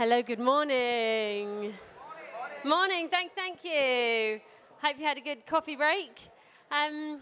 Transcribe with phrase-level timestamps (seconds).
[0.00, 1.60] Hello, good morning.
[1.60, 1.74] Morning,
[2.64, 3.08] morning.
[3.10, 4.40] thank, thank you.
[4.80, 6.18] Hope you had a good coffee break.
[6.70, 7.20] Um,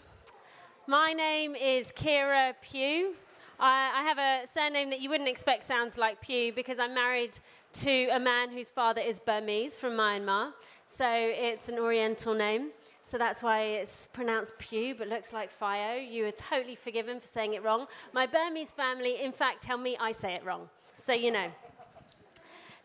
[0.87, 3.17] my name is Kira Pugh.
[3.59, 7.37] I, I have a surname that you wouldn't expect sounds like Pugh because I'm married
[7.73, 10.53] to a man whose father is Burmese from Myanmar.
[10.87, 12.71] So it's an Oriental name.
[13.03, 15.97] So that's why it's pronounced Pew, but looks like Fio.
[15.97, 17.89] You are totally forgiven for saying it wrong.
[18.13, 20.69] My Burmese family, in fact, tell me I say it wrong.
[20.97, 21.51] So you know.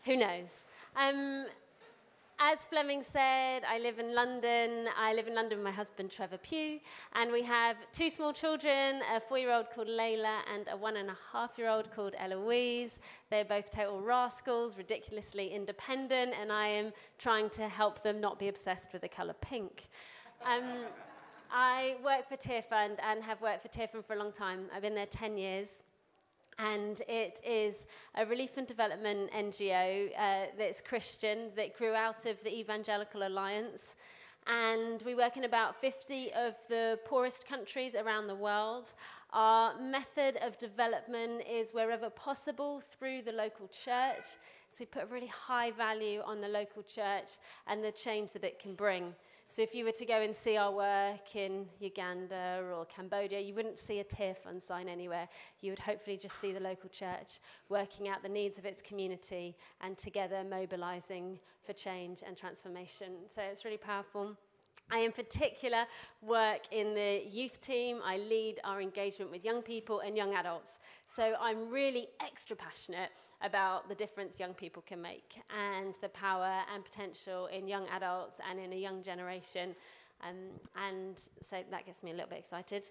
[0.04, 0.66] Who knows?
[0.96, 1.46] Um,
[2.38, 4.88] as Fleming said, I live in London.
[4.98, 6.78] I live in London with my husband, Trevor Pugh,
[7.14, 10.98] and we have two small children a four year old called Layla and a one
[10.98, 12.98] and a half year old called Eloise.
[13.30, 18.48] They're both total rascals, ridiculously independent, and I am trying to help them not be
[18.48, 19.88] obsessed with the colour pink.
[20.44, 20.84] Um,
[21.50, 24.66] I work for Tearfund and have worked for Tearfund for a long time.
[24.74, 25.84] I've been there 10 years
[26.58, 32.42] and it is a relief and development NGO uh, that's Christian that grew out of
[32.42, 33.96] the Evangelical Alliance.
[34.46, 38.92] And we work in about 50 of the poorest countries around the world.
[39.32, 44.36] Our method of development is wherever possible through the local church.
[44.68, 48.44] So we put a really high value on the local church and the change that
[48.44, 49.14] it can bring.
[49.48, 53.54] So if you were to go and see our work in Uganda or Cambodia, you
[53.54, 55.28] wouldn't see a Tearfund sign anywhere.
[55.60, 59.56] You would hopefully just see the local church working out the needs of its community
[59.80, 63.12] and together mobilizing for change and transformation.
[63.28, 64.36] So it's really powerful.
[64.90, 65.84] I, in particular,
[66.22, 68.00] work in the youth team.
[68.04, 70.78] I lead our engagement with young people and young adults.
[71.06, 73.10] So I'm really extra passionate
[73.42, 78.38] about the difference young people can make and the power and potential in young adults
[78.48, 79.74] and in a young generation.
[80.22, 80.36] Um,
[80.88, 82.88] and so that gets me a little bit excited.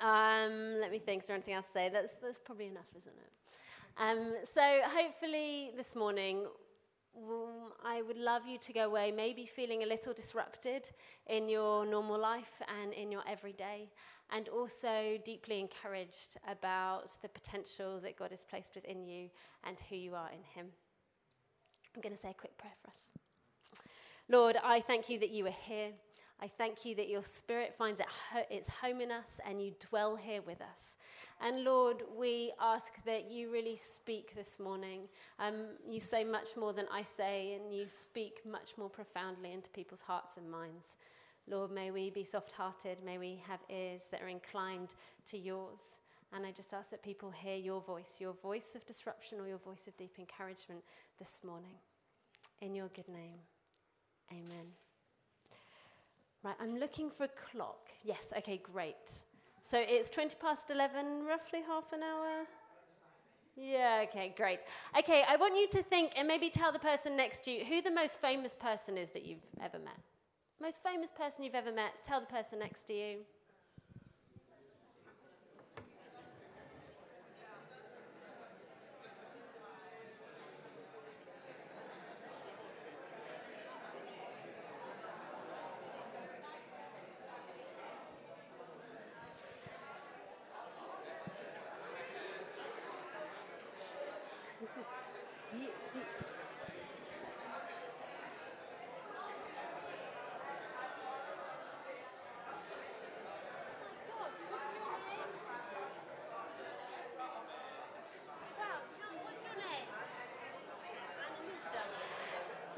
[0.00, 1.88] Um, let me think, is there anything else to say?
[1.88, 3.32] That's, that's probably enough, isn't it?
[3.98, 6.46] Um, so hopefully this morning
[7.16, 10.90] Um, I would love you to go away, maybe feeling a little disrupted
[11.26, 13.90] in your normal life and in your everyday,
[14.30, 19.28] and also deeply encouraged about the potential that God has placed within you
[19.64, 20.68] and who you are in Him.
[21.94, 23.10] I'm going to say a quick prayer for us.
[24.28, 25.90] Lord, I thank you that you are here.
[26.42, 28.00] I thank you that your spirit finds
[28.50, 30.96] its home in us and you dwell here with us.
[31.40, 35.02] And Lord, we ask that you really speak this morning.
[35.38, 39.70] Um, you say much more than I say, and you speak much more profoundly into
[39.70, 40.96] people's hearts and minds.
[41.48, 42.98] Lord, may we be soft hearted.
[43.04, 44.94] May we have ears that are inclined
[45.26, 45.98] to yours.
[46.32, 49.58] And I just ask that people hear your voice, your voice of disruption or your
[49.58, 50.82] voice of deep encouragement
[51.20, 51.74] this morning.
[52.60, 53.38] In your good name,
[54.32, 54.66] amen.
[56.44, 57.90] Right, I'm looking for a clock.
[58.04, 59.12] Yes, okay, great.
[59.62, 62.46] So it's 20 past 11, roughly half an hour?
[63.56, 64.58] Yeah, okay, great.
[64.98, 67.80] Okay, I want you to think and maybe tell the person next to you who
[67.80, 69.98] the most famous person is that you've ever met.
[70.60, 73.18] Most famous person you've ever met, tell the person next to you.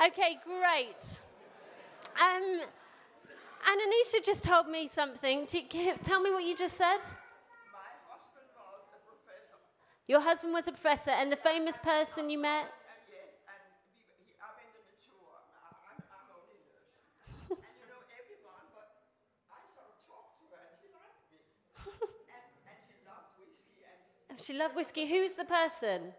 [0.07, 1.21] Okay, great.
[2.21, 2.61] Um,
[3.67, 5.47] and Anisha just told me something.
[6.03, 6.99] Tell me what you just said.
[10.07, 12.69] Your husband was a professor, and the famous person you met?
[13.09, 13.57] Yes, and
[14.21, 15.41] he I've been the mature.
[15.57, 17.57] I I'm I'm only nurse.
[17.57, 18.93] And you know everyone, but
[19.49, 21.41] I sort of talked to her and she liked me.
[22.29, 23.81] And and she loved whiskey
[24.29, 25.09] and she loved whiskey.
[25.09, 26.13] Who's the person?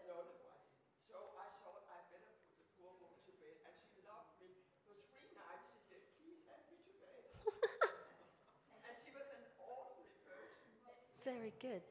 [11.25, 11.81] Very good.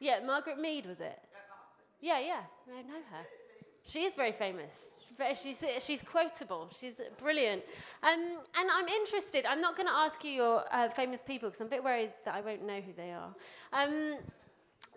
[0.00, 1.18] Yeah, Margaret Mead was it?
[2.00, 3.24] Yeah, yeah, I know her.
[3.84, 4.86] She is very famous.
[5.40, 6.70] She's, she's quotable.
[6.80, 7.62] She's brilliant.
[8.02, 9.44] Um, and I'm interested.
[9.44, 12.10] I'm not going to ask you your uh, famous people because I'm a bit worried
[12.24, 13.32] that I won't know who they are.
[13.72, 14.16] Um,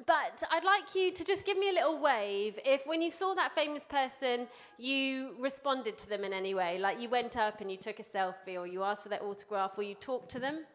[0.05, 3.33] but I'd like you to just give me a little wave if, when you saw
[3.35, 4.47] that famous person,
[4.77, 6.79] you responded to them in any way.
[6.79, 9.77] Like you went up and you took a selfie, or you asked for their autograph,
[9.77, 10.65] or you talked to them.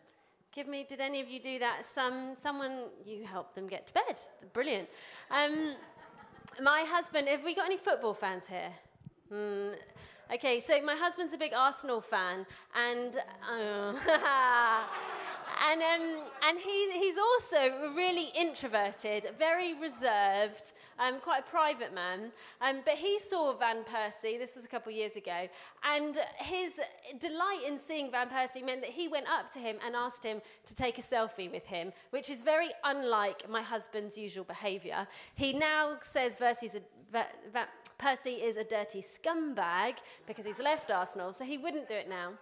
[0.53, 1.87] Give me, did any of you do that?
[1.95, 4.21] Some, someone, you helped them get to bed.
[4.53, 4.89] Brilliant.
[5.31, 5.75] Um,
[6.61, 8.73] my husband, have we got any football fans here?
[9.33, 9.77] Mm,
[10.35, 12.45] okay, so my husband's a big Arsenal fan,
[12.75, 13.17] and.
[13.49, 13.95] Uh,
[15.69, 22.33] and um, and he, he's also really introverted, very reserved, um, quite a private man.
[22.61, 25.49] Um, but he saw Van Persie, this was a couple of years ago,
[25.85, 26.73] and his
[27.19, 30.41] delight in seeing Van Persie meant that he went up to him and asked him
[30.67, 35.07] to take a selfie with him, which is very unlike my husband's usual behaviour.
[35.35, 36.83] He now says Versi's a,
[37.13, 37.69] Va-
[37.99, 39.97] Persie is a dirty scumbag
[40.27, 42.33] because he's left Arsenal, so he wouldn't do it now.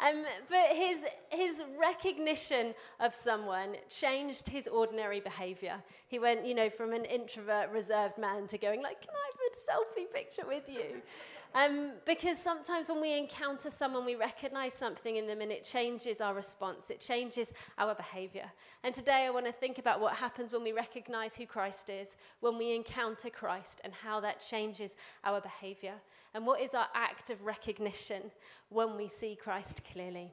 [0.00, 0.98] Um, but his,
[1.30, 5.82] his recognition of someone changed his ordinary behavior.
[6.08, 9.52] He went, you know, from an introvert, reserved man to going like, can I have
[9.52, 11.02] a selfie picture with you?
[11.56, 16.20] Um, because sometimes when we encounter someone, we recognize something in them and it changes
[16.20, 18.50] our response, it changes our behavior.
[18.82, 22.16] And today I want to think about what happens when we recognize who Christ is,
[22.40, 25.94] when we encounter Christ, and how that changes our behavior.
[26.34, 28.22] And what is our act of recognition
[28.68, 30.32] when we see Christ clearly?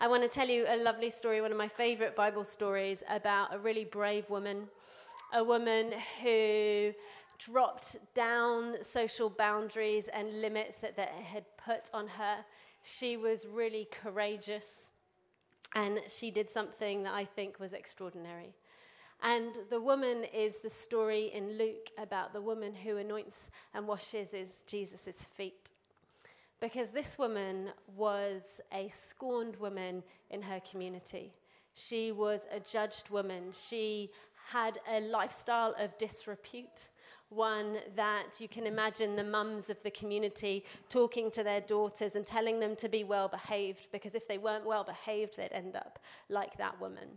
[0.00, 3.54] I want to tell you a lovely story, one of my favorite Bible stories about
[3.54, 4.68] a really brave woman,
[5.34, 6.94] a woman who
[7.38, 12.36] dropped down social boundaries and limits that they had put on her.
[12.82, 14.90] She was really courageous
[15.74, 18.54] and she did something that I think was extraordinary.
[19.22, 24.62] And the woman is the story in Luke about the woman who anoints and washes
[24.66, 25.70] Jesus' feet.
[26.60, 31.32] Because this woman was a scorned woman in her community.
[31.74, 33.52] She was a judged woman.
[33.52, 34.10] She
[34.46, 36.88] had a lifestyle of disrepute,
[37.28, 42.24] one that you can imagine the mums of the community talking to their daughters and
[42.24, 45.98] telling them to be well behaved, because if they weren't well behaved, they'd end up
[46.28, 47.08] like that woman.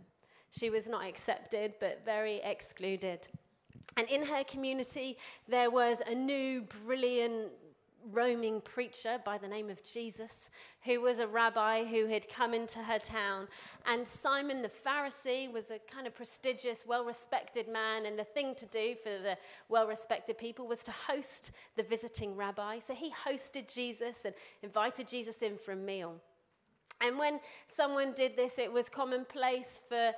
[0.50, 3.28] She was not accepted, but very excluded.
[3.96, 5.16] And in her community,
[5.48, 7.50] there was a new, brilliant,
[8.12, 10.50] roaming preacher by the name of Jesus,
[10.84, 13.46] who was a rabbi who had come into her town.
[13.86, 18.06] And Simon the Pharisee was a kind of prestigious, well respected man.
[18.06, 19.36] And the thing to do for the
[19.68, 22.78] well respected people was to host the visiting rabbi.
[22.78, 26.16] So he hosted Jesus and invited Jesus in for a meal.
[27.02, 27.40] And when
[27.74, 30.12] someone did this, it was commonplace for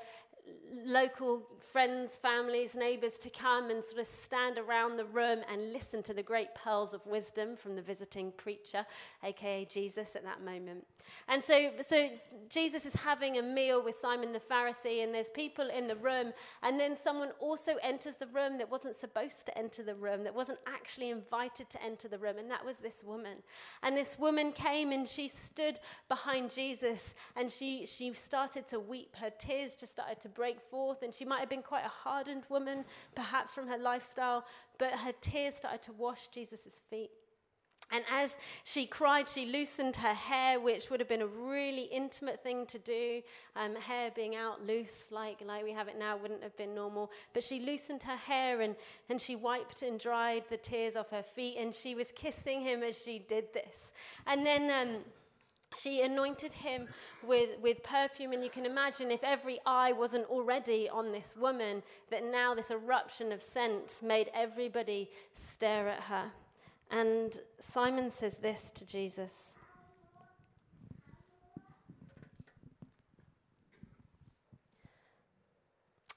[0.84, 6.02] local friends, families, neighbors to come and sort of stand around the room and listen
[6.02, 8.84] to the great pearls of wisdom from the visiting preacher,
[9.22, 10.84] aka Jesus, at that moment.
[11.28, 12.10] And so, so
[12.48, 16.32] Jesus is having a meal with Simon the Pharisee, and there's people in the room,
[16.62, 20.34] and then someone also enters the room that wasn't supposed to enter the room, that
[20.34, 23.38] wasn't actually invited to enter the room, and that was this woman.
[23.82, 25.78] And this woman came and she stood
[26.08, 29.16] behind Jesus, and she, she started to weep.
[29.16, 32.44] Her tears just started to break forth, and she might have been quite a hardened
[32.48, 32.84] woman,
[33.14, 34.44] perhaps from her lifestyle,
[34.78, 37.10] but her tears started to wash Jesus' feet.
[37.92, 42.42] And as she cried, she loosened her hair, which would have been a really intimate
[42.42, 43.20] thing to do.
[43.54, 47.10] Um, hair being out loose, like, like we have it now, wouldn't have been normal.
[47.34, 48.76] But she loosened her hair and,
[49.10, 52.82] and she wiped and dried the tears off her feet, and she was kissing him
[52.82, 53.92] as she did this.
[54.26, 54.88] And then.
[54.88, 55.02] Um,
[55.76, 56.88] she anointed him
[57.22, 61.82] with, with perfume, and you can imagine if every eye wasn't already on this woman,
[62.10, 66.30] that now this eruption of scent made everybody stare at her.
[66.90, 69.54] And Simon says this to Jesus.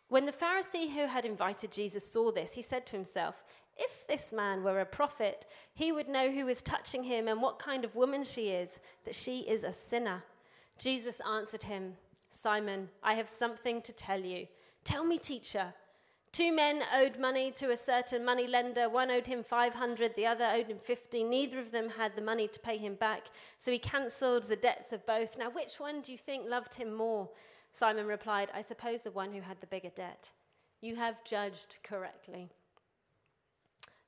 [0.07, 3.43] When the Pharisee who had invited Jesus saw this, he said to himself,
[3.77, 7.59] if this man were a prophet, he would know who is touching him and what
[7.59, 10.23] kind of woman she is, that she is a sinner.
[10.77, 11.95] Jesus answered him,
[12.29, 14.47] Simon, I have something to tell you.
[14.83, 15.73] Tell me, teacher.
[16.31, 18.89] Two men owed money to a certain money lender.
[18.89, 21.23] One owed him 500, the other owed him 50.
[21.23, 23.27] Neither of them had the money to pay him back,
[23.57, 25.37] so he cancelled the debts of both.
[25.37, 27.29] Now, which one do you think loved him more?
[27.71, 30.29] Simon replied, I suppose the one who had the bigger debt.
[30.81, 32.51] You have judged correctly.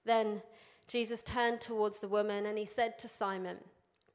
[0.07, 0.41] Then
[0.87, 3.57] Jesus turned towards the woman and he said to Simon,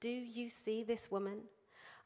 [0.01, 1.41] Do you see this woman?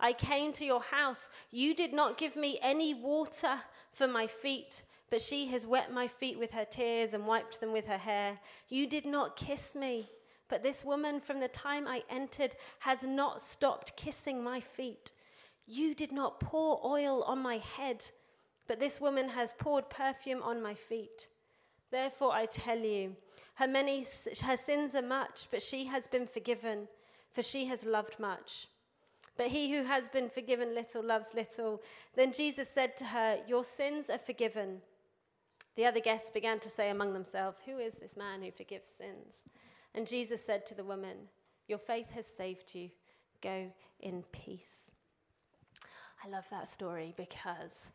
[0.01, 1.31] I came to your house.
[1.53, 3.61] You did not give me any water
[3.93, 7.73] for my feet, but she has wet my feet with her tears and wiped them
[7.73, 8.41] with her hair.
[8.69, 10.11] You did not kiss me,
[10.49, 15.13] but this woman from the time I entered has not stopped kissing my feet.
[15.65, 18.05] You did not pour oil on my head,
[18.67, 21.29] but this woman has poured perfume on my feet.
[21.93, 23.15] Therefore, I tell you,
[23.57, 24.07] her, many,
[24.45, 26.89] her sins are much, but she has been forgiven,
[27.33, 28.69] for she has loved much.
[29.37, 31.83] But he who has been forgiven little loves little.
[32.15, 34.81] Then Jesus said to her, Your sins are forgiven.
[35.75, 39.43] The other guests began to say among themselves, Who is this man who forgives sins?
[39.95, 41.17] And Jesus said to the woman,
[41.69, 42.91] Your faith has saved you.
[43.43, 44.91] Go in peace.
[46.25, 47.87] I love that story because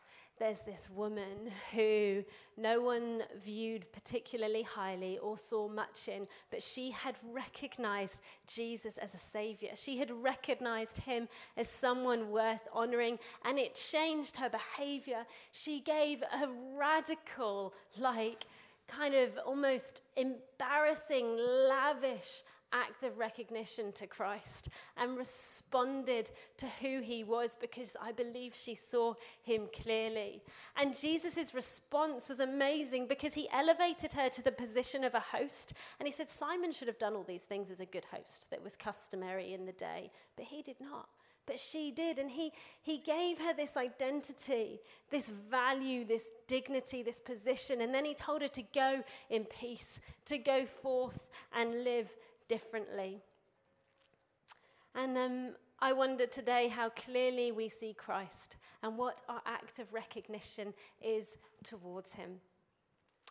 [0.41, 2.23] there's this woman who
[2.57, 9.13] no one viewed particularly highly or saw much in, but she had recognized Jesus as
[9.13, 9.69] a savior.
[9.75, 15.27] She had recognized him as someone worth honoring, and it changed her behavior.
[15.51, 18.47] She gave a radical, like,
[18.87, 22.41] kind of almost embarrassing, lavish
[22.73, 28.75] act of recognition to Christ and responded to who he was because I believe she
[28.75, 29.13] saw
[29.43, 30.41] him clearly.
[30.77, 35.73] And Jesus' response was amazing because he elevated her to the position of a host.
[35.99, 38.63] And he said, Simon should have done all these things as a good host that
[38.63, 41.07] was customary in the day, but he did not.
[41.47, 42.19] But she did.
[42.19, 42.51] And he,
[42.81, 47.81] he gave her this identity, this value, this dignity, this position.
[47.81, 52.09] And then he told her to go in peace, to go forth and live
[52.51, 53.21] differently.
[54.93, 59.93] And um, I wonder today how clearly we see Christ and what our act of
[59.93, 62.31] recognition is towards him.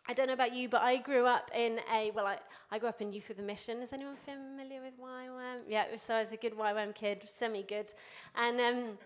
[0.09, 2.39] I don't know about you, but I grew up in a, well, I,
[2.71, 3.83] I grew up in Youth with a Mission.
[3.83, 5.59] Is anyone familiar with YWAM?
[5.67, 7.93] Yeah, so I was a good YWAM kid, semi good.
[8.35, 8.97] And um,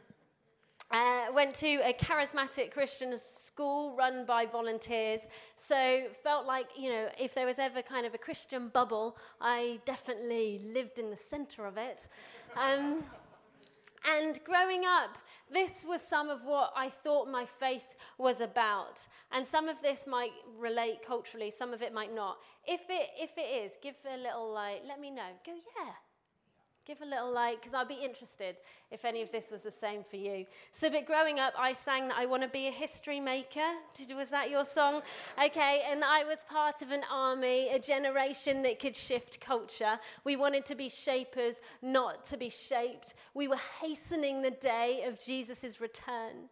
[0.96, 5.22] uh, went to a charismatic Christian school run by volunteers.
[5.58, 9.80] So felt like, you know, if there was ever kind of a Christian bubble, I
[9.86, 12.08] definitely lived in the center of it.
[12.56, 13.04] Um,
[14.18, 15.18] and growing up,
[15.52, 19.00] this was some of what I thought my faith was about.
[19.34, 22.38] And some of this might relate culturally, some of it might not.
[22.66, 25.32] If it, if it is, give a little like, let me know.
[25.46, 25.92] Go, yeah,
[26.86, 28.58] Give a little like, because I'd be interested
[28.92, 30.46] if any of this was the same for you.
[30.72, 33.65] So, but growing up, I sang that I want to be a history maker.
[33.96, 35.01] Did, was that your song?
[35.44, 40.00] Okay, and I was part of an army, a generation that could shift culture.
[40.25, 43.15] We wanted to be shapers, not to be shaped.
[43.34, 46.50] We were hastening the day of Jesus' return.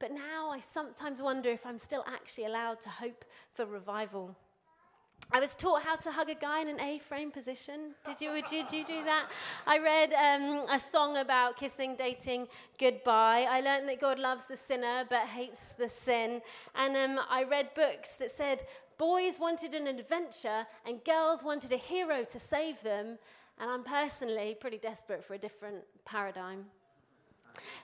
[0.00, 4.34] But now I sometimes wonder if I'm still actually allowed to hope for revival.
[5.32, 7.94] I was taught how to hug a guy in an A-frame position.
[8.04, 9.30] Did you, did you, did you do that?
[9.64, 12.48] I read um, a song about kissing, dating,
[12.80, 13.46] goodbye.
[13.48, 16.42] I learned that God loves the sinner but hates the sin.
[16.74, 18.66] And um, I read books that said
[18.98, 23.16] boys wanted an adventure and girls wanted a hero to save them.
[23.60, 26.64] And I'm personally pretty desperate for a different paradigm.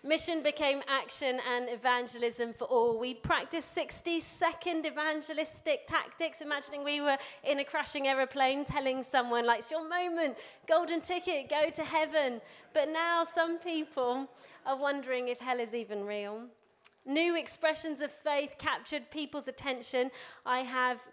[0.03, 2.99] Mission became action and evangelism for all.
[2.99, 9.47] We practiced 60 second evangelistic tactics, imagining we were in a crashing aeroplane telling someone,
[9.47, 10.37] like, it's your moment,
[10.69, 12.41] golden ticket, go to heaven.
[12.73, 14.29] But now some people
[14.65, 16.43] are wondering if hell is even real.
[17.05, 20.11] New expressions of faith captured people's attention.
[20.45, 21.07] I have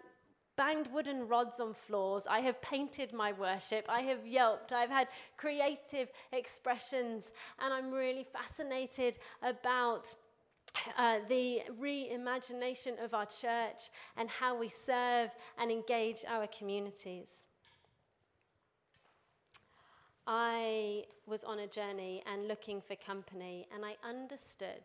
[0.56, 2.26] banged wooden rods on floors.
[2.28, 3.86] I have painted my worship.
[3.88, 4.72] I have yelped.
[4.72, 7.30] I've had creative expressions.
[7.58, 10.14] And I'm really fascinated about
[10.96, 17.46] uh, the reimagination of our church and how we serve and engage our communities.
[20.26, 24.82] I was on a journey and looking for company, and I understood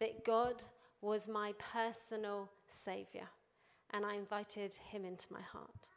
[0.00, 0.64] that God
[1.00, 3.28] was my personal savior
[3.96, 5.88] and I invited him into my heart.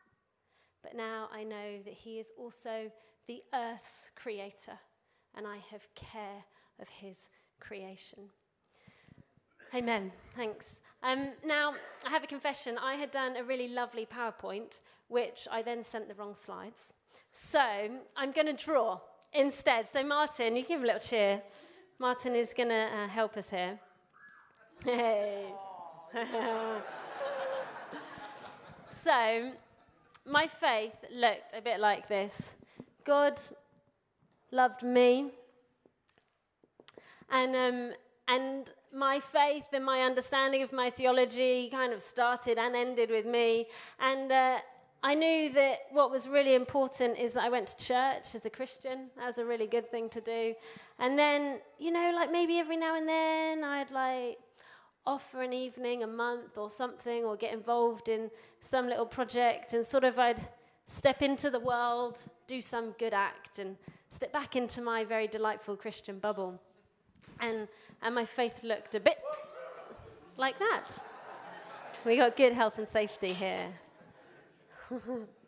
[0.81, 2.89] But now I know that he is also
[3.27, 4.79] the earth's creator,
[5.35, 6.45] and I have care
[6.81, 7.27] of his
[7.59, 8.29] creation.
[9.75, 10.13] Amen.
[10.35, 10.79] Thanks.
[11.03, 11.73] Um, now,
[12.07, 12.77] I have a confession.
[12.81, 14.79] I had done a really lovely PowerPoint,
[15.09, 16.93] which I then sent the wrong slides.
[17.33, 17.59] So
[18.15, 18.99] I'm going to draw
[19.33, 19.87] instead.
[19.89, 21.41] So, Martin, you give a little cheer.
[21.99, 23.77] Martin is going to uh, help us here.
[24.85, 25.45] Hey.
[29.09, 29.53] So,
[30.27, 32.55] my faith looked a bit like this
[33.03, 33.41] God
[34.51, 35.31] loved me,
[37.31, 37.93] and, um,
[38.27, 43.25] and my faith and my understanding of my theology kind of started and ended with
[43.25, 43.65] me.
[43.99, 44.59] And uh,
[45.01, 48.51] I knew that what was really important is that I went to church as a
[48.51, 49.09] Christian.
[49.17, 50.53] That was a really good thing to do.
[50.99, 54.37] And then, you know, like maybe every now and then I'd like
[55.05, 58.29] off for an evening, a month or something, or get involved in
[58.61, 60.47] some little project, and sort of I'd
[60.87, 63.77] step into the world, do some good act, and
[64.11, 66.59] step back into my very delightful Christian bubble.
[67.39, 67.67] And,
[68.01, 69.19] and my faith looked a bit
[70.37, 70.87] like that.
[72.05, 73.67] We got good health and safety here.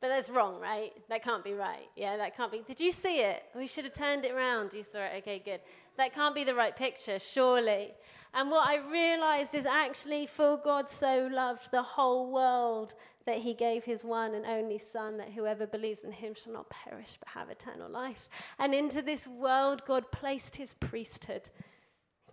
[0.00, 0.92] But that's wrong, right?
[1.10, 1.88] That can't be right.
[1.94, 2.60] Yeah, that can't be.
[2.60, 3.42] Did you see it?
[3.54, 4.72] We should have turned it around.
[4.72, 5.12] You saw it?
[5.18, 5.60] Okay, good.
[5.98, 7.92] That can't be the right picture, surely.
[8.32, 12.94] And what I realized is actually, for God so loved the whole world
[13.26, 16.70] that he gave his one and only Son, that whoever believes in him shall not
[16.70, 18.30] perish but have eternal life.
[18.58, 21.50] And into this world, God placed his priesthood.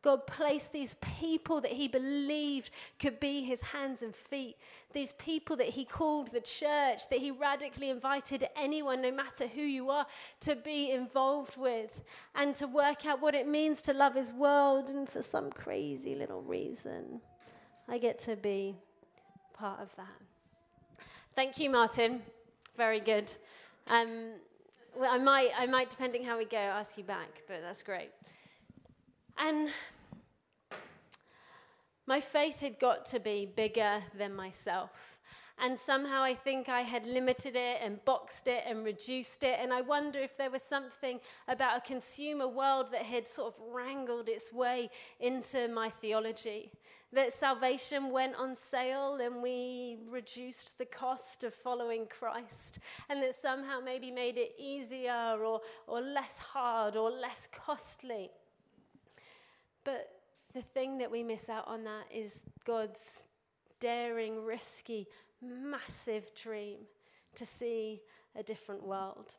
[0.01, 4.56] God placed these people that he believed could be his hands and feet,
[4.94, 9.62] these people that he called the church, that he radically invited anyone, no matter who
[9.62, 10.06] you are,
[10.42, 12.01] to be involved with
[12.36, 14.89] and to work out what it means to love his world.
[14.89, 17.22] And for some crazy little reason,
[17.88, 18.75] I get to be
[19.54, 20.08] part of that.
[21.36, 22.22] Thank you, Martin.
[22.75, 23.32] Very good.
[23.89, 24.34] Um,
[24.96, 28.10] well, I might, I might, depending how we go, ask you back, but that's great.
[29.39, 29.70] And
[32.08, 35.17] my faith had got to be bigger than myself.
[35.60, 39.58] And somehow I think I had limited it and boxed it and reduced it.
[39.60, 43.62] And I wonder if there was something about a consumer world that had sort of
[43.74, 44.89] wrangled its way
[45.20, 46.72] into my theology.
[47.12, 52.77] That salvation went on sale and we reduced the cost of following Christ.
[53.10, 58.29] And that somehow maybe made it easier or, or less hard or less costly.
[59.88, 60.10] But
[60.53, 63.24] the thing that we miss out on that is God's
[63.79, 65.08] daring, risky,
[65.41, 66.79] massive dream
[67.36, 68.01] to see
[68.36, 69.36] a different world.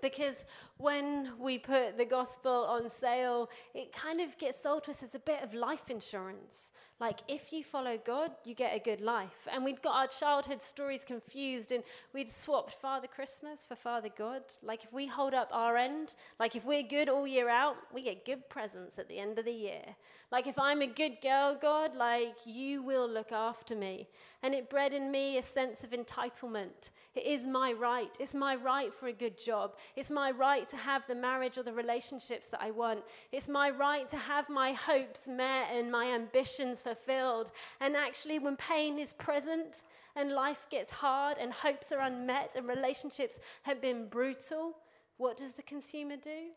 [0.00, 0.46] Because
[0.80, 5.14] when we put the gospel on sale, it kind of gets sold to us as
[5.14, 6.72] a bit of life insurance.
[7.00, 9.48] Like, if you follow God, you get a good life.
[9.50, 11.82] And we'd got our childhood stories confused and
[12.12, 14.42] we'd swapped Father Christmas for Father God.
[14.62, 18.02] Like, if we hold up our end, like, if we're good all year out, we
[18.02, 19.82] get good presents at the end of the year.
[20.30, 24.06] Like, if I'm a good girl, God, like, you will look after me.
[24.42, 26.90] And it bred in me a sense of entitlement.
[27.14, 28.14] It is my right.
[28.20, 29.74] It's my right for a good job.
[29.96, 33.00] It's my right to have the marriage or the relationships that I want.
[33.32, 37.52] It's my right to have my hopes met and my ambitions fulfilled.
[37.80, 39.82] And actually, when pain is present
[40.16, 44.76] and life gets hard and hopes are unmet and relationships have been brutal,
[45.18, 46.48] what does the consumer do?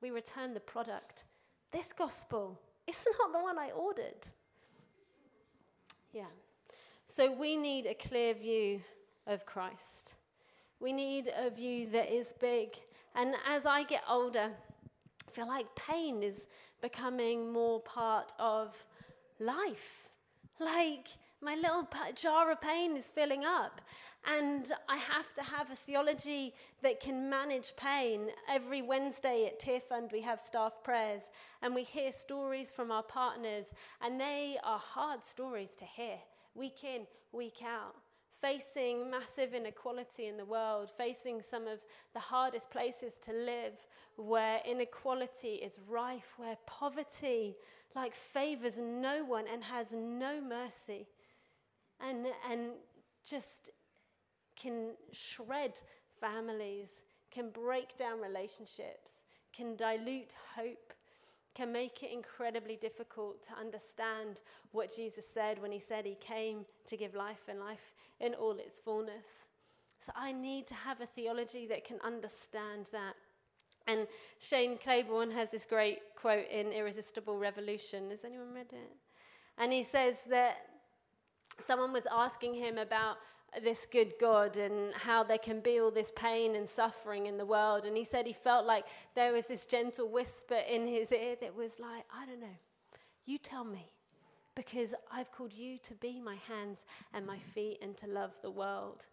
[0.00, 1.24] We return the product.
[1.72, 4.26] This gospel, it's not the one I ordered.
[6.12, 6.26] Yeah.
[7.06, 8.80] So we need a clear view
[9.26, 10.14] of Christ.
[10.80, 12.70] We need a view that is big.
[13.14, 14.50] And as I get older,
[15.26, 16.46] I feel like pain is
[16.80, 18.84] becoming more part of
[19.38, 20.08] life.
[20.58, 21.08] Like
[21.40, 23.80] my little jar of pain is filling up.
[24.24, 28.28] And I have to have a theology that can manage pain.
[28.48, 31.22] Every Wednesday at Tearfund, we have staff prayers,
[31.60, 36.18] and we hear stories from our partners, and they are hard stories to hear,
[36.54, 37.96] week in, week out
[38.42, 41.78] facing massive inequality in the world, facing some of
[42.12, 43.78] the hardest places to live
[44.16, 47.56] where inequality is rife, where poverty
[47.94, 51.06] like favors no one and has no mercy
[52.00, 52.72] and, and
[53.24, 53.70] just
[54.56, 55.78] can shred
[56.20, 56.88] families,
[57.30, 60.91] can break down relationships, can dilute hope,
[61.54, 64.40] can make it incredibly difficult to understand
[64.72, 68.52] what Jesus said when he said he came to give life and life in all
[68.52, 69.48] its fullness.
[70.00, 73.14] So I need to have a theology that can understand that.
[73.86, 74.06] And
[74.40, 78.10] Shane Claiborne has this great quote in Irresistible Revolution.
[78.10, 78.92] Has anyone read it?
[79.58, 80.56] And he says that
[81.66, 83.16] someone was asking him about
[83.62, 87.44] this good God and how there can be all this pain and suffering in the
[87.44, 87.84] world.
[87.84, 91.54] And he said he felt like there was this gentle whisper in his ear that
[91.54, 92.58] was like, I don't know,
[93.26, 93.90] you tell me,
[94.54, 98.50] because I've called you to be my hands and my feet and to love the
[98.50, 99.06] world.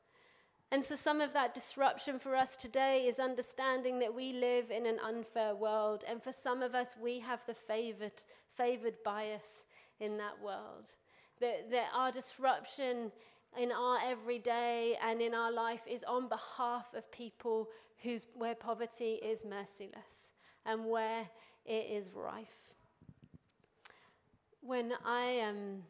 [0.71, 4.85] And so, some of that disruption for us today is understanding that we live in
[4.85, 6.03] an unfair world.
[6.07, 8.21] And for some of us, we have the favored,
[8.53, 9.65] favored bias
[9.99, 10.91] in that world.
[11.39, 13.11] That, that our disruption
[13.57, 17.69] in our everyday and in our life is on behalf of people
[18.03, 20.33] whose, where poverty is merciless
[20.65, 21.27] and where
[21.65, 22.73] it is rife.
[24.61, 25.83] When I um,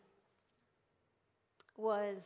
[1.78, 2.22] was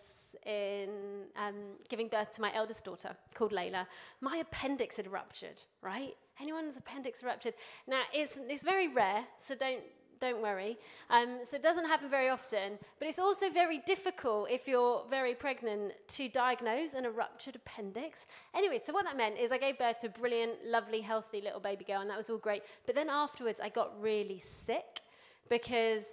[0.45, 0.89] in
[1.37, 1.55] um,
[1.89, 3.85] giving birth to my eldest daughter called Layla,
[4.21, 6.13] my appendix had ruptured, right?
[6.39, 7.53] Anyone's appendix ruptured?
[7.87, 9.83] Now, it's, it's very rare, so don't
[10.23, 10.77] don't worry.
[11.09, 15.35] Um, so it doesn't happen very often, but it's also very difficult if you're very
[15.35, 18.25] pregnant to diagnose an ruptured appendix.
[18.55, 21.59] Anyway, so what that meant is I gave birth to a brilliant, lovely, healthy little
[21.59, 22.63] baby girl, and that was all great.
[22.85, 25.01] But then afterwards, I got really sick
[25.49, 26.05] because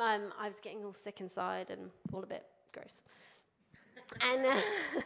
[0.00, 3.02] um, I was getting all sick inside and all a bit gross.
[4.20, 4.60] and, uh,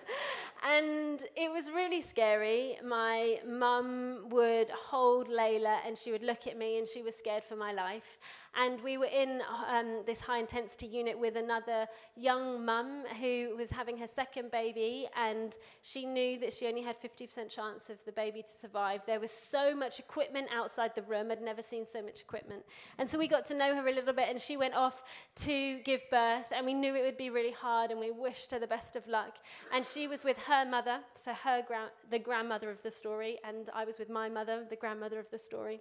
[0.64, 2.77] and it was really scary.
[2.85, 7.44] My mum would hold Layla and she would look at me and she was scared
[7.44, 8.18] for my life.
[8.55, 11.87] And we were in um, this high intensity unit with another
[12.17, 16.97] young mum who was having her second baby, and she knew that she only had
[17.01, 19.03] 50% chance of the baby to survive.
[19.07, 22.63] There was so much equipment outside the room, I'd never seen so much equipment.
[22.99, 25.05] And so we got to know her a little bit, and she went off
[25.37, 28.59] to give birth, and we knew it would be really hard, and we wished her
[28.59, 29.39] the best of luck.
[29.73, 33.71] And she was with her mother, so her gra- the grandmother of the story, and
[33.73, 35.81] I was with my mother, the grandmother of the story.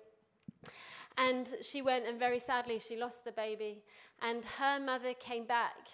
[1.19, 3.84] And she went, and very sadly, she lost the baby.
[4.21, 5.89] And her mother came back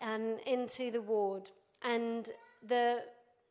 [0.00, 1.50] um, into the ward.
[1.82, 2.30] And
[2.66, 3.02] the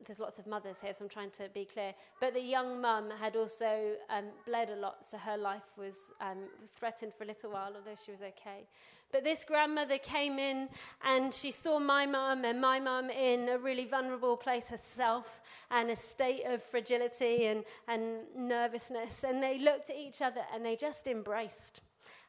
[0.06, 1.94] there's lots of mothers here, so I'm trying to be clear.
[2.22, 6.38] But the young mum had also um, bled a lot, so her life was um,
[6.66, 8.68] threatened for a little while, although she was okay.
[9.12, 10.70] But this grandmother came in
[11.04, 15.42] and she saw my mum and my mum in a really vulnerable place herself
[15.72, 19.24] and a state of fragility and, and nervousness.
[19.24, 21.82] And they looked at each other and they just embraced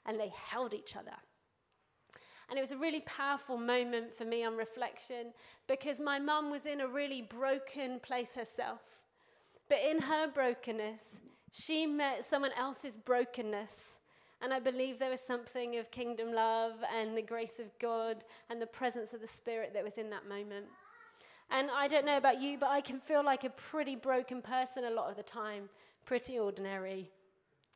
[0.07, 1.17] and they held each other.
[2.49, 5.33] And it was a really powerful moment for me on reflection
[5.69, 9.03] because my mum was in a really broken place herself.
[9.69, 11.21] But in her brokenness,
[11.53, 14.00] she met someone else's brokenness
[14.43, 18.61] and I believe there was something of kingdom love and the grace of God and
[18.61, 20.67] the presence of the Spirit that was in that moment.
[21.51, 24.85] And I don't know about you, but I can feel like a pretty broken person
[24.85, 25.69] a lot of the time,
[26.07, 27.11] pretty ordinary,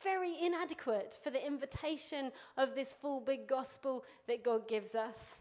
[0.03, 5.41] very inadequate for the invitation of this full big gospel that God gives us.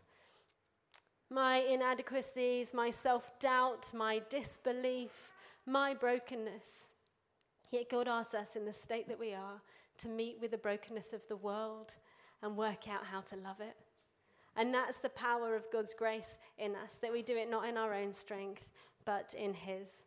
[1.30, 5.34] My inadequacies, my self doubt, my disbelief,
[5.66, 6.90] my brokenness.
[7.72, 9.62] Yet God asks us in the state that we are
[10.04, 11.96] to meet with the brokenness of the world
[12.42, 13.76] and work out how to love it.
[14.56, 17.78] And that's the power of God's grace in us, that we do it not in
[17.78, 18.70] our own strength,
[19.06, 20.04] but in His.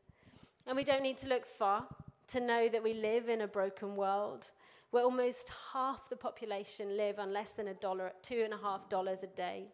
[0.67, 1.87] And we don't need to look far
[2.29, 4.51] to know that we live in a broken world
[4.91, 8.89] where almost half the population live on less than a dollar, two and a half
[8.89, 9.65] dollars a day,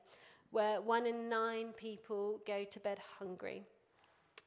[0.51, 3.63] where one in nine people go to bed hungry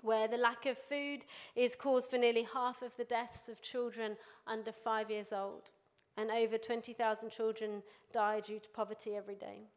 [0.02, 4.16] where the lack of food is cause for nearly half of the deaths of children
[4.48, 5.72] under five years old,
[6.18, 7.82] and over 20,000 children
[8.14, 9.68] die due to poverty every day.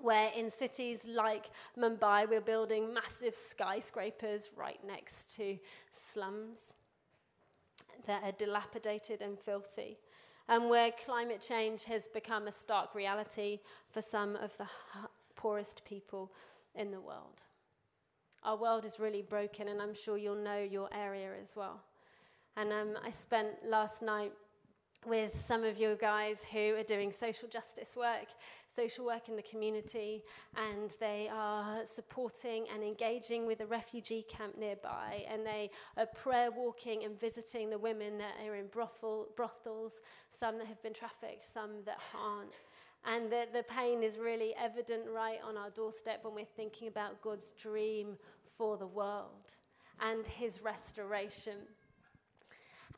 [0.00, 5.58] Where in cities like Mumbai, we're building massive skyscrapers right next to
[5.90, 6.76] slums
[8.06, 9.98] that are dilapidated and filthy,
[10.48, 14.66] and where climate change has become a stark reality for some of the
[15.36, 16.32] poorest people
[16.74, 17.42] in the world.
[18.44, 21.80] Our world is really broken, and I'm sure you'll know your area as well.
[22.56, 24.32] And um, I spent last night
[25.06, 28.28] with some of you guys who are doing social justice work,
[28.68, 30.22] social work in the community,
[30.56, 36.50] and they are supporting and engaging with a refugee camp nearby, and they are prayer
[36.50, 40.00] walking and visiting the women that are in brothel, brothels,
[40.30, 42.58] some that have been trafficked, some that aren't.
[43.04, 47.20] And the, the pain is really evident right on our doorstep when we're thinking about
[47.20, 49.56] God's dream for the world
[50.00, 51.56] and his restoration.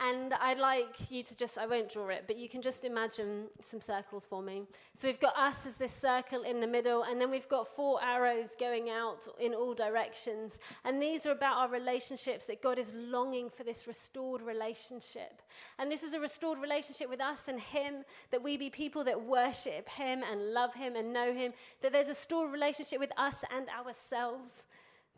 [0.01, 3.47] And I'd like you to just, I won't draw it, but you can just imagine
[3.61, 4.65] some circles for me.
[4.95, 8.03] So we've got us as this circle in the middle, and then we've got four
[8.03, 10.59] arrows going out in all directions.
[10.85, 15.43] And these are about our relationships, that God is longing for this restored relationship.
[15.79, 19.23] And this is a restored relationship with us and Him, that we be people that
[19.23, 21.53] worship Him and love Him and know Him,
[21.83, 24.65] that there's a restored relationship with us and ourselves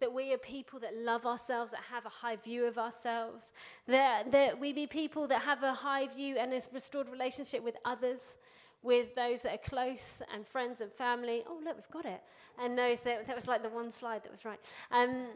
[0.01, 3.53] that we are people that love ourselves, that have a high view of ourselves,
[3.87, 7.77] that, that we be people that have a high view and a restored relationship with
[7.85, 8.37] others,
[8.83, 11.45] with those that are close and friends and family.
[11.49, 12.23] Oh, look, we've got it.
[12.63, 14.61] And those that, that was like the one slide that was right.
[14.91, 15.29] Um,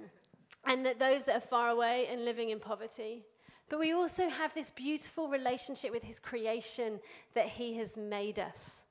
[0.66, 3.24] and that those that are far away and living in poverty.
[3.68, 7.00] But we also have this beautiful relationship with His creation
[7.34, 8.84] that He has made us.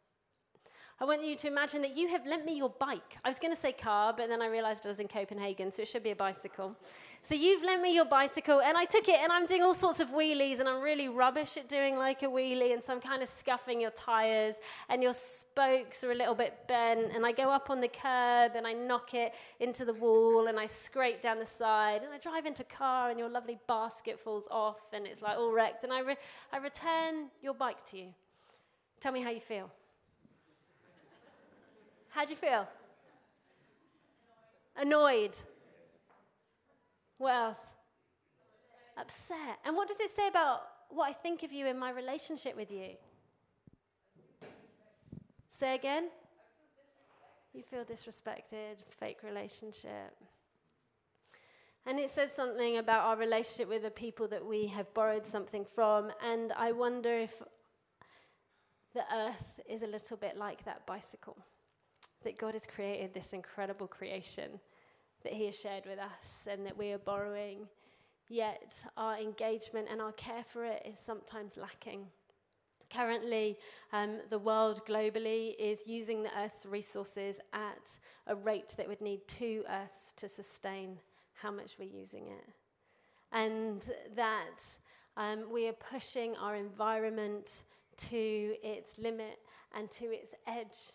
[1.02, 3.18] I want you to imagine that you have lent me your bike.
[3.24, 5.82] I was going to say car, but then I realized I was in Copenhagen, so
[5.82, 6.76] it should be a bicycle.
[7.22, 10.02] So you've lent me your bicycle, and I took it, and I'm doing all sorts
[10.02, 13.24] of wheelies, and I'm really rubbish at doing like a wheelie, and so I'm kind
[13.24, 14.56] of scuffing your tires,
[14.90, 18.58] and your spokes are a little bit bent, and I go up on the curb,
[18.58, 22.18] and I knock it into the wall, and I scrape down the side, and I
[22.18, 25.94] drive into car, and your lovely basket falls off, and it's like all wrecked, and
[25.94, 26.18] I, re-
[26.52, 28.08] I return your bike to you.
[29.00, 29.72] Tell me how you feel.
[32.20, 32.68] How'd you feel?
[34.76, 35.38] Annoyed.
[37.18, 37.58] What else?
[38.98, 39.60] Upset.
[39.64, 42.74] And what does it say about what I think of you in my relationship with
[42.74, 42.90] you?
[45.50, 46.10] Say again?
[47.54, 50.14] You feel disrespected, fake relationship.
[51.86, 55.64] And it says something about our relationship with the people that we have borrowed something
[55.64, 56.12] from.
[56.22, 57.42] And I wonder if
[58.94, 61.38] the earth is a little bit like that bicycle.
[62.24, 64.60] That God has created this incredible creation
[65.24, 67.68] that He has shared with us and that we are borrowing,
[68.30, 72.06] yet our engagement and our care for it is sometimes lacking.
[72.90, 73.58] Currently,
[73.94, 79.28] um, the world globally is using the Earth's resources at a rate that would need
[79.28, 80.98] two Earths to sustain
[81.34, 82.50] how much we're using it.
[83.32, 83.82] And
[84.16, 84.64] that
[85.18, 87.64] um, we are pushing our environment
[87.98, 89.38] to its limit
[89.76, 90.94] and to its edge,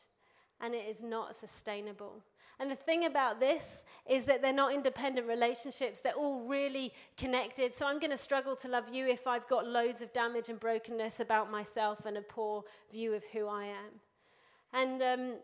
[0.64, 2.22] and it is not sustainable.
[2.58, 7.76] And the thing about this is that they're not independent relationships, they're all really connected.
[7.76, 10.58] So I'm going to struggle to love you if I've got loads of damage and
[10.58, 14.00] brokenness about myself and a poor view of who I am.
[14.72, 15.36] And um,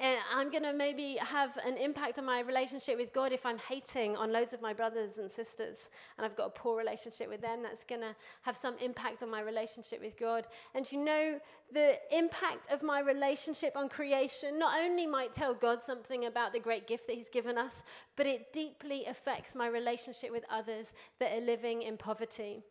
[0.00, 3.58] Uh, I'm going to maybe have an impact on my relationship with God if I'm
[3.58, 7.40] hating on loads of my brothers and sisters and I've got a poor relationship with
[7.40, 7.62] them.
[7.62, 10.48] That's going to have some impact on my relationship with God.
[10.74, 11.38] And you know,
[11.72, 16.60] the impact of my relationship on creation not only might tell God something about the
[16.60, 17.84] great gift that He's given us,
[18.16, 22.64] but it deeply affects my relationship with others that are living in poverty.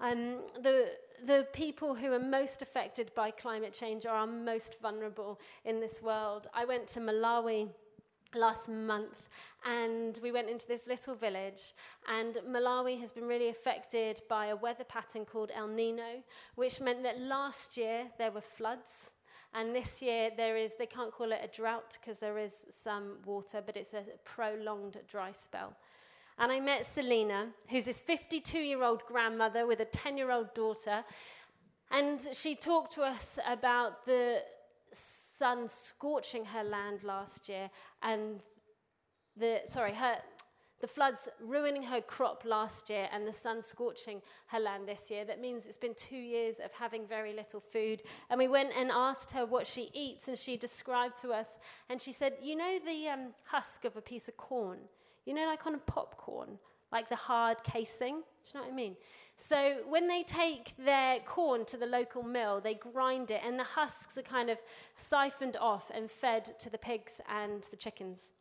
[0.00, 0.92] Um, the,
[1.26, 6.00] the people who are most affected by climate change are our most vulnerable in this
[6.00, 6.46] world.
[6.54, 7.68] I went to Malawi
[8.34, 9.28] last month
[9.66, 11.74] and we went into this little village
[12.08, 16.22] and Malawi has been really affected by a weather pattern called El Nino
[16.54, 19.10] which meant that last year there were floods
[19.52, 23.16] and this year there is they can't call it a drought because there is some
[23.26, 25.74] water but it's a prolonged dry spell
[26.40, 30.54] and I met Selena, who's this 52 year old grandmother with a 10 year old
[30.54, 31.04] daughter.
[31.90, 34.42] And she talked to us about the
[34.90, 37.70] sun scorching her land last year
[38.02, 38.40] and
[39.36, 40.16] the, sorry, her,
[40.80, 45.26] the floods ruining her crop last year and the sun scorching her land this year.
[45.26, 48.02] That means it's been two years of having very little food.
[48.30, 51.58] And we went and asked her what she eats, and she described to us,
[51.90, 54.78] and she said, You know the um, husk of a piece of corn?
[55.26, 56.58] You know, like on a popcorn,
[56.92, 58.16] like the hard casing.
[58.16, 58.96] Do you know what I mean?
[59.36, 63.64] So when they take their corn to the local mill, they grind it, and the
[63.64, 64.58] husks are kind of
[64.94, 68.34] siphoned off and fed to the pigs and the chickens.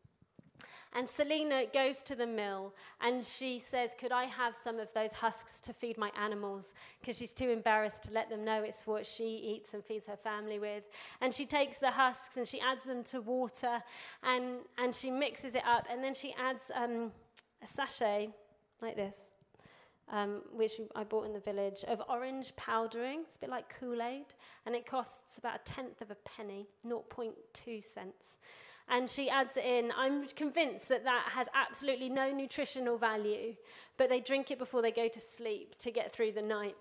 [0.93, 5.13] And Selena goes to the mill and she says, Could I have some of those
[5.13, 6.73] husks to feed my animals?
[6.99, 10.17] Because she's too embarrassed to let them know it's what she eats and feeds her
[10.17, 10.83] family with.
[11.21, 13.83] And she takes the husks and she adds them to water
[14.23, 15.85] and, and she mixes it up.
[15.91, 17.11] And then she adds um,
[17.61, 18.29] a sachet
[18.81, 19.33] like this.
[20.11, 23.19] Um, which I bought in the village, of orange powdering.
[23.27, 24.25] It's a bit like Kool Aid,
[24.65, 28.39] and it costs about a tenth of a penny, 0.2 cents
[28.89, 29.91] and she adds in.
[29.95, 33.55] I'm convinced that that has absolutely no nutritional value,
[33.97, 36.75] but they drink it before they go to sleep to get through the night.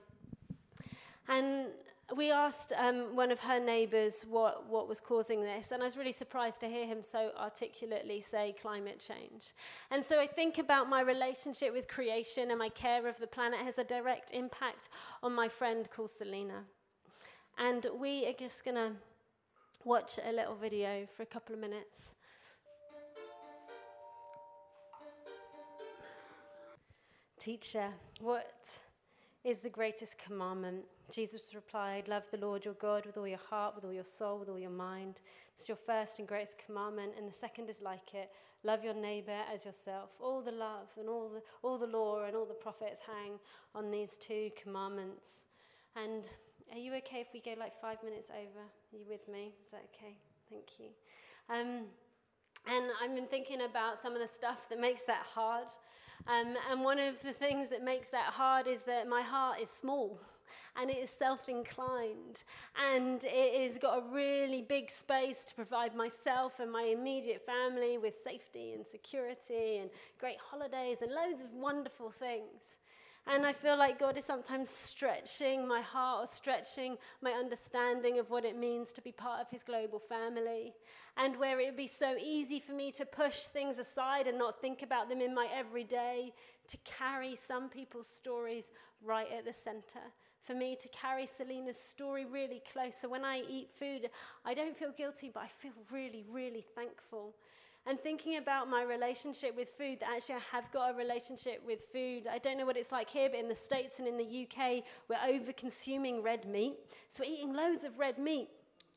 [1.29, 1.69] And
[2.17, 5.99] we asked um, one of her neighbours what, what was causing this, and I was
[5.99, 9.53] really surprised to hear him so articulately say climate change.
[9.91, 13.61] And so I think about my relationship with creation and my care of the planet
[13.61, 14.89] has a direct impact
[15.23, 16.65] on my friend called Selena.
[17.59, 18.93] And we are just going to
[19.85, 22.15] watch a little video for a couple of minutes.
[27.39, 27.89] Teacher,
[28.21, 28.61] what
[29.45, 30.85] is the greatest commandment?
[31.11, 34.39] Jesus replied, Love the Lord your God with all your heart, with all your soul,
[34.39, 35.21] with all your mind.
[35.57, 38.31] It's your first and greatest commandment, and the second is like it.
[38.65, 40.11] Love your neighbor as yourself.
[40.21, 43.39] All the love and all the, all the law and all the prophets hang
[43.75, 45.45] on these two commandments.
[45.97, 46.25] And
[46.73, 48.61] are you okay if we go like five minutes over?
[48.61, 49.53] Are you with me?
[49.65, 50.17] Is that okay?
[50.51, 50.87] Thank you.
[51.49, 51.85] Um,
[52.67, 55.69] and I've been thinking about some of the stuff that makes that hard.
[56.27, 59.71] Um, and one of the things that makes that hard is that my heart is
[59.71, 60.21] small
[60.79, 62.45] and it is self inclined.
[62.93, 67.99] And it has got a really big space to provide myself and my immediate family
[67.99, 72.79] with safety and security and great holidays and loads of wonderful things.
[73.31, 78.31] And I feel like God is sometimes stretching my heart or stretching my understanding of
[78.31, 80.73] what it means to be part of His global family.
[81.19, 84.63] And where it would be so easy for me to push things aside and not
[84.63, 86.33] think about them in my everyday,
[86.69, 88.71] to carry some people's stories
[89.05, 90.01] right at the center.
[90.41, 92.95] For me to carry Selena's story really close.
[92.95, 94.09] So when I eat food,
[94.47, 97.35] I don't feel guilty, but I feel really, really thankful
[97.87, 101.83] and thinking about my relationship with food, that actually I have got a relationship with
[101.93, 102.27] food.
[102.31, 104.85] I don't know what it's like here, but in the States and in the UK,
[105.09, 106.75] we're over consuming red meat.
[107.09, 108.49] So we're eating loads of red meat.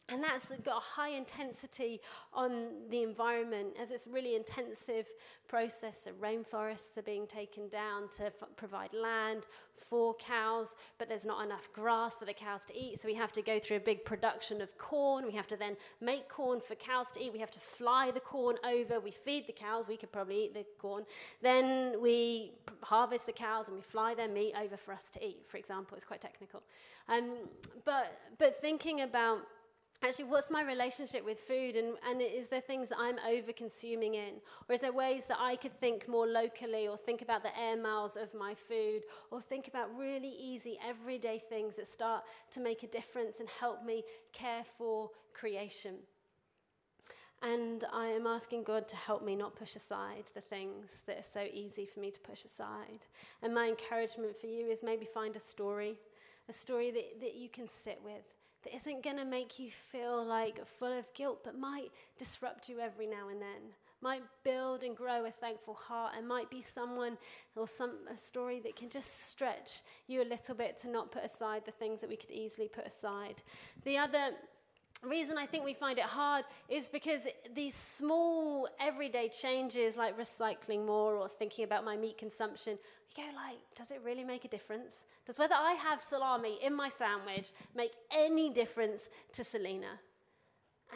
[0.10, 2.02] And that's got a high intensity
[2.34, 5.08] on the environment as it's a really intensive
[5.48, 6.00] process.
[6.00, 11.46] The rainforests are being taken down to f- provide land for cows, but there's not
[11.46, 13.00] enough grass for the cows to eat.
[13.00, 15.26] So we have to go through a big production of corn.
[15.26, 17.32] We have to then make corn for cows to eat.
[17.32, 19.00] We have to fly the corn over.
[19.00, 19.88] We feed the cows.
[19.88, 21.06] We could probably eat the corn.
[21.42, 25.26] Then we p- harvest the cows and we fly their meat over for us to
[25.26, 25.96] eat, for example.
[25.96, 26.64] It's quite technical.
[27.08, 27.38] Um,
[27.86, 29.40] but, but thinking about
[30.04, 31.76] actually what's my relationship with food?
[31.76, 34.36] And, and is there things that i'm over consuming in?
[34.68, 37.78] Or is there ways that i could think more locally or think about the air
[37.78, 39.04] miles of my food?
[39.30, 43.84] Or think about really easy everyday things that start to make a difference and help
[43.86, 45.96] me care for creation?
[47.44, 51.24] And I am asking God to help me not push aside the things that are
[51.24, 53.06] so easy for me to push aside.
[53.42, 55.98] And my encouragement for you is maybe find a story,
[56.50, 60.24] a story that, that you can sit with, that isn't going to make you feel
[60.24, 63.74] like full of guilt, but might disrupt you every now and then.
[64.02, 67.18] Might build and grow a thankful heart, and might be someone
[67.56, 71.24] or some a story that can just stretch you a little bit to not put
[71.24, 73.44] aside the things that we could easily put aside.
[73.84, 74.32] The other
[75.04, 77.22] reason I think we find it hard is because
[77.56, 82.78] these small everyday changes, like recycling more or thinking about my meat consumption,
[83.16, 85.06] you go like, does it really make a difference?
[85.26, 90.00] Does whether I have salami in my sandwich make any difference to Selena?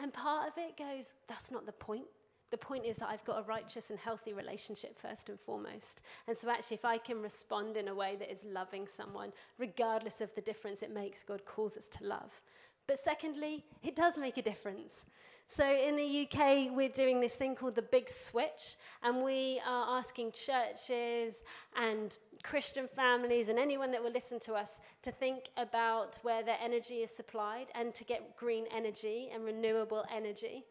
[0.00, 2.06] And part of it goes, that's not the point.
[2.50, 6.02] The point is that I've got a righteous and healthy relationship first and foremost.
[6.28, 10.20] And so, actually, if I can respond in a way that is loving someone, regardless
[10.20, 12.40] of the difference it makes, God calls us to love.
[12.86, 15.04] But secondly, it does make a difference.
[15.48, 19.98] So in the UK, we're doing this thing called the Big Switch, and we are
[19.98, 21.36] asking churches
[21.76, 26.58] and Christian families and anyone that will listen to us to think about where their
[26.62, 30.64] energy is supplied and to get green energy and renewable energy.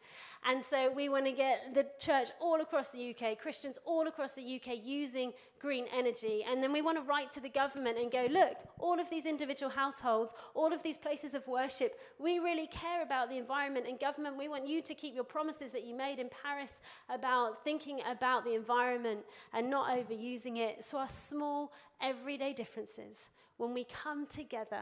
[0.48, 4.34] And so we want to get the church all across the UK, Christians all across
[4.34, 6.46] the UK using green energy.
[6.48, 9.26] And then we want to write to the government and go, look, all of these
[9.26, 13.88] individual households, all of these places of worship, we really care about the environment.
[13.88, 16.70] And government, we want you to keep your promises that you made in Paris
[17.10, 20.84] about thinking about the environment and not overusing it.
[20.84, 24.82] So our small, everyday differences, when we come together,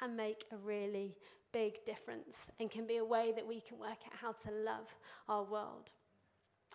[0.00, 1.14] can make a really
[1.52, 4.94] big difference and can be a way that we can work out how to love
[5.28, 5.92] our world.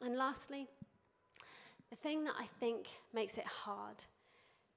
[0.02, 0.68] And lastly,
[1.90, 4.04] the thing that I think makes it hard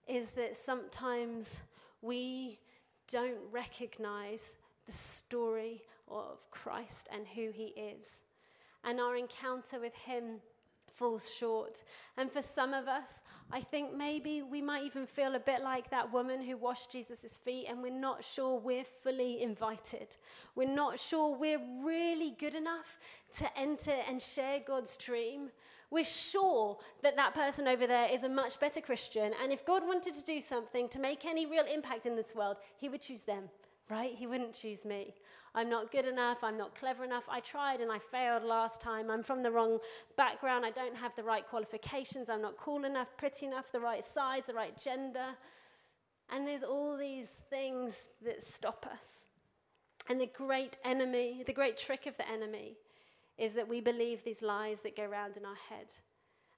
[0.06, 1.61] is that sometimes
[2.02, 2.59] we
[3.11, 4.56] don't recognize
[4.87, 8.20] the story of Christ and who he is.
[8.85, 10.40] And our encounter with him
[10.96, 11.82] falls short.
[12.16, 13.20] And for some of us,
[13.52, 17.38] I think maybe we might even feel a bit like that woman who washed Jesus'
[17.38, 20.16] feet, and we're not sure we're fully invited.
[20.54, 22.98] We're not sure we're really good enough
[23.38, 25.50] to enter and share God's dream.
[25.90, 29.87] We're sure that that person over there is a much better Christian, and if God
[29.87, 33.22] wanted to do something to make any real impact in this world, He would choose
[33.22, 33.44] them,
[33.88, 34.12] right?
[34.12, 35.14] He wouldn't choose me.
[35.57, 39.11] I'm not good enough, I'm not clever enough, I tried and I failed last time,
[39.11, 39.79] I'm from the wrong
[40.14, 44.05] background, I don't have the right qualifications, I'm not cool enough, pretty enough, the right
[44.05, 45.29] size, the right gender.
[46.31, 49.25] And there's all these things that stop us.
[50.11, 52.77] And the great enemy, the great trick of the enemy,
[53.38, 55.87] is that we believe these lies that go around in our head.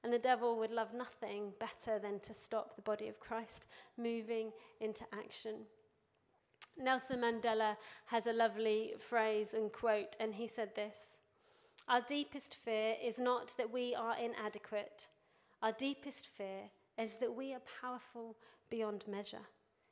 [0.03, 4.51] And the devil would love nothing better than to stop the body of Christ moving
[4.81, 5.67] into action.
[6.77, 11.21] Nelson Mandela has a lovely phrase and quote, and he said this
[11.89, 15.09] Our deepest fear is not that we are inadequate,
[15.63, 18.37] our deepest fear is that we are powerful
[18.71, 19.47] beyond measure.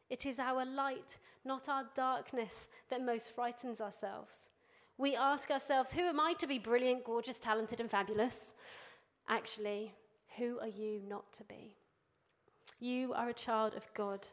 [0.08, 4.48] It is our light, not our darkness, that most frightens ourselves.
[4.98, 8.54] We ask ourselves, Who am I to be brilliant, gorgeous, talented, and fabulous?
[9.28, 9.92] Actually,
[10.36, 11.74] who are you not to be?
[12.78, 14.26] You are a child of God.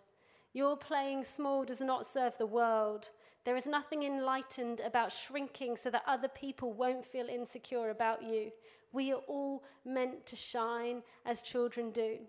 [0.53, 3.09] Your playing small does not serve the world.
[3.43, 8.51] There is nothing enlightened about shrinking so that other people won't feel insecure about you.
[8.91, 12.19] We are all meant to shine as children do.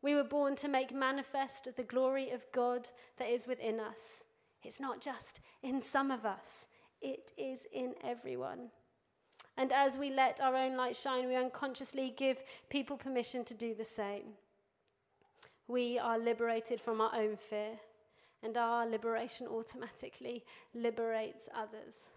[0.00, 4.24] We were born to make manifest the glory of God that is within us.
[4.62, 6.66] It's not just in some of us,
[7.00, 8.70] it is in everyone.
[9.56, 13.74] And as we let our own light shine, we unconsciously give people permission to do
[13.74, 14.34] the same
[15.68, 17.78] we are liberated from our own fear,
[18.42, 20.44] and our liberation automatically
[20.74, 22.10] liberates others.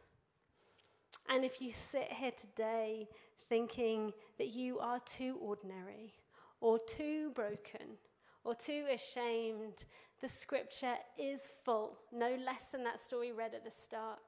[1.30, 3.08] And if you sit here today
[3.48, 6.14] thinking that you are too ordinary,
[6.62, 7.98] or too broken,
[8.44, 9.86] or too ashamed,
[10.22, 14.20] the scripture is full, no less than that story read at the start,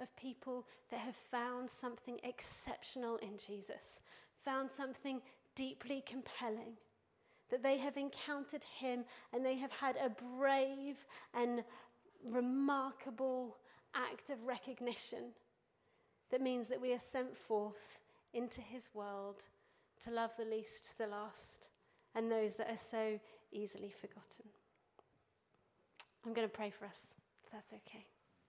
[0.00, 4.00] of people that have found something exceptional in Jesus,
[4.36, 5.20] found something
[5.54, 6.76] deeply compelling,
[7.52, 11.62] that they have encountered him and they have had a brave and
[12.24, 13.58] remarkable
[13.94, 15.32] act of recognition
[16.30, 17.98] that means that we are sent forth
[18.32, 19.42] into his world
[20.02, 21.68] to love the least, the last,
[22.14, 23.20] and those that are so
[23.52, 24.46] easily forgotten.
[26.24, 27.00] I'm going to pray for us,
[27.44, 28.06] if that's okay.